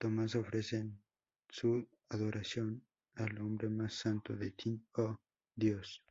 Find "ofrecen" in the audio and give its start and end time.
0.34-0.98